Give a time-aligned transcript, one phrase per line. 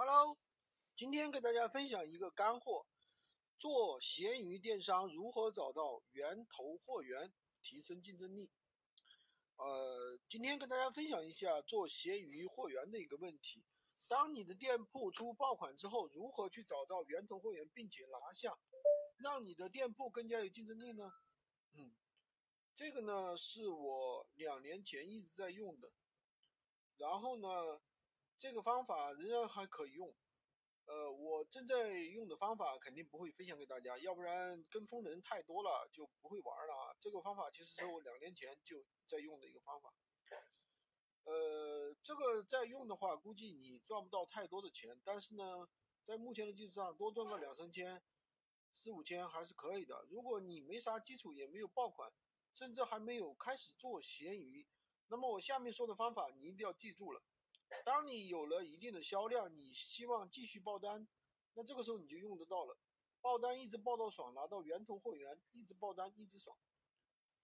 [0.00, 0.38] Hello，
[0.96, 2.86] 今天给大家分享一个干货：
[3.58, 8.48] 做闲鱼电商如何找到源头货源，提升竞争力。
[9.56, 13.64] 呃，今天跟大家分享一下做闲鱼货源的一个问题。
[14.06, 18.56] 当你的店铺出爆款之后，如何去找到源头货源，并且拿下，
[19.16, 21.12] 让你的店铺更加有竞争力呢？
[21.72, 21.92] 嗯，
[22.76, 25.90] 这个呢是我两年前一直在用的，
[26.98, 27.82] 然后呢。
[28.38, 30.14] 这个方法仍然还可以用，
[30.84, 36.96] 呃，我正在用的方法肯定不会分享给大家，要不然跟风的人太多了就不会玩了啊。
[37.00, 39.92] 这个方法其实是我两年前就在用的一个方法，
[41.24, 45.68] 呃，这个在用的话，估计你赚不到太多的钱，但是呢，
[46.04, 48.00] 在目前的基础上多赚个两三千、
[48.72, 50.06] 四五千还是可以的。
[50.08, 52.10] 如果你没啥基础，也没有爆款，
[52.54, 54.64] 甚至还没有开始做闲鱼，
[55.08, 57.20] 那么我下面说的方法你一定要记住了。
[57.84, 61.06] 当你有了一定的销量，你希望继续爆单，
[61.54, 62.78] 那这个时候你就用得到了。
[63.20, 66.56] 爆单一直爆到爽，拿到源头货源，一直爆单一直爽。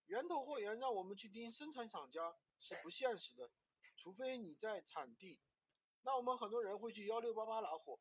[0.07, 3.51] 源头货源让我们去盯生产厂家是不现实的，
[3.97, 5.41] 除非你在产地。
[6.03, 7.99] 那我们很多人会去幺六八八拿货，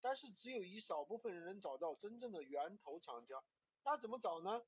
[0.00, 3.42] 但是只有一少部分人能找到真正的源头厂家。
[3.84, 4.66] 那怎么找呢？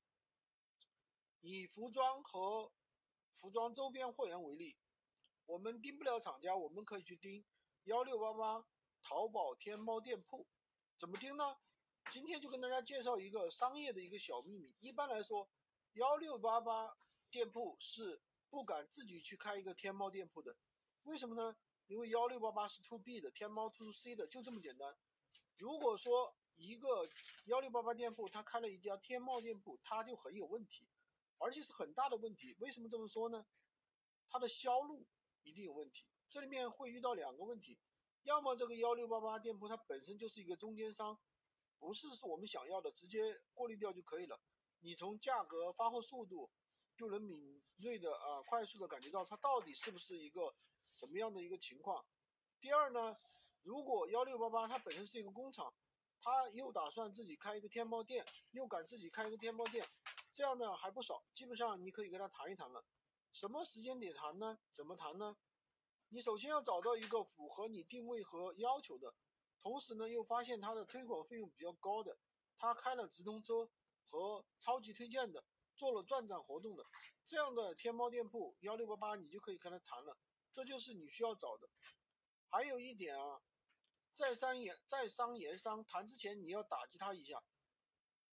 [1.41, 2.71] 以服装和
[3.31, 4.75] 服装周边货源为例。
[5.49, 7.43] 我们盯不了厂家，我们可以去盯
[7.85, 8.63] 幺六八八、
[9.01, 10.47] 淘宝、天猫店铺。
[10.95, 11.57] 怎么盯呢？
[12.11, 14.75] 今天就跟大家介绍一个商业的一个小秘密。
[14.79, 15.49] 一般来说，
[15.93, 16.95] 幺六八八
[17.31, 20.55] 店铺是不敢自己去开一个天猫店铺的。
[21.01, 21.57] 为什么呢？
[21.87, 24.95] 因为幺六八八是 to B 的，天猫 to C 的，就这么简单。
[25.55, 27.09] 如果说一个
[27.45, 30.87] 幺六八八店铺他开了一家天猫店铺，他就很有问题，
[31.39, 32.55] 而且是很大的问题。
[32.59, 33.43] 为什么这么说呢？
[34.29, 35.07] 他的销路。
[35.43, 37.79] 一定有问题，这里面会遇到两个问题，
[38.23, 41.19] 要么这个幺六八八店铺它本身就是一个中间商，
[41.77, 44.39] 不是是我们想要的，直接过滤掉就可以了。
[44.79, 46.49] 你从价格、发货速度
[46.95, 50.55] 就能敏锐的啊，快速的感觉到它到底是不是一个
[50.89, 52.05] 什么样的一个情况。
[52.59, 53.17] 第二呢，
[53.63, 55.73] 如果幺六八八它本身是一个工厂，
[56.21, 59.87] 他又打算自己开一个天猫店，又敢自己开一个天猫店，
[60.33, 62.83] 这样呢还不少，基本上你可以跟他谈一谈了。
[63.31, 64.59] 什么时间点谈呢？
[64.71, 65.37] 怎么谈呢？
[66.09, 69.13] 你首先要找到一个符合你定位和要求的，
[69.61, 72.17] 同时呢又发现它的推广费用比较高的，
[72.57, 73.69] 他开了直通车
[74.05, 75.45] 和超级推荐的，
[75.75, 76.83] 做了转展活动的，
[77.27, 80.17] 这样的天猫店铺幺六八八你就可以跟他谈了，
[80.51, 81.69] 这就是你需要找的。
[82.49, 83.39] 还有一点啊，
[84.13, 87.43] 在商言在商言商谈之前，你要打击他一下，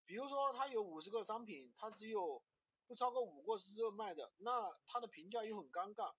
[0.05, 2.43] 比如说他有五十个商品，他只有。
[2.87, 6.15] 不超过五个是热卖的，那它的评价又很尴尬，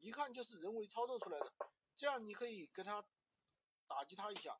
[0.00, 1.52] 一看就是人为操作出来的。
[1.96, 3.04] 这样你可以给他
[3.86, 4.58] 打击他一下，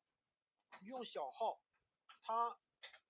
[0.83, 1.61] 用小号，
[2.23, 2.57] 他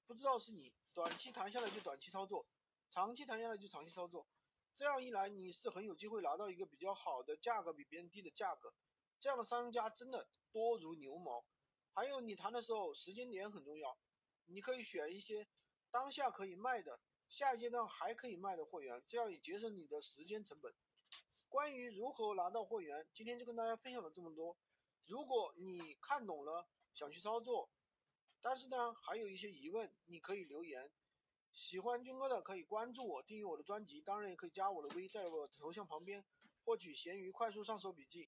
[0.07, 2.47] 不知道是你短期谈下来就短期操作，
[2.89, 4.27] 长期谈下来就长期操作。
[4.73, 8.73] 这样一来，你是很有机会拿到一个比较好的价格，比别人低的价格。
[9.19, 11.45] 这样的商家真的多如牛毛。
[11.91, 13.95] 还有你谈的时候时间点很重要，
[14.45, 15.47] 你可以选一些
[15.91, 16.99] 当下可以卖的。
[17.33, 20.71] 下一阶段还可以卖的货源，这样也节省你的时间成本。
[21.49, 24.55] 关于如何拿到货源，今天就跟大家分享了这么多。
[25.07, 27.71] 如果你看懂了，想去操作，
[28.39, 30.91] 但是呢还有一些疑问，你可以留言。
[31.51, 36.23] 喜欢军哥的可以关注我，订阅我的专辑，当然也可以加我的微，在我的头像旁边
[36.63, 38.21] 获取闲鱼快速上手笔记。